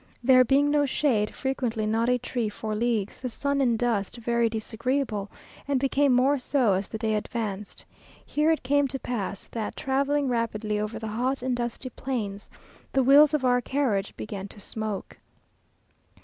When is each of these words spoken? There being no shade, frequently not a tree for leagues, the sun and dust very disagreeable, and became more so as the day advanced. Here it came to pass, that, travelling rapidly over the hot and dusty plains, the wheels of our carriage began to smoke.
There 0.23 0.43
being 0.43 0.71
no 0.71 0.87
shade, 0.87 1.35
frequently 1.35 1.85
not 1.85 2.09
a 2.09 2.17
tree 2.17 2.49
for 2.49 2.73
leagues, 2.73 3.21
the 3.21 3.29
sun 3.29 3.61
and 3.61 3.77
dust 3.77 4.17
very 4.17 4.49
disagreeable, 4.49 5.29
and 5.67 5.79
became 5.79 6.11
more 6.11 6.39
so 6.39 6.73
as 6.73 6.87
the 6.87 6.97
day 6.97 7.13
advanced. 7.13 7.85
Here 8.25 8.49
it 8.49 8.63
came 8.63 8.87
to 8.87 8.97
pass, 8.97 9.45
that, 9.51 9.75
travelling 9.75 10.27
rapidly 10.27 10.79
over 10.79 10.97
the 10.97 11.05
hot 11.07 11.43
and 11.43 11.55
dusty 11.55 11.91
plains, 11.91 12.49
the 12.91 13.03
wheels 13.03 13.35
of 13.35 13.45
our 13.45 13.61
carriage 13.61 14.17
began 14.17 14.47
to 14.47 14.59
smoke. 14.59 15.19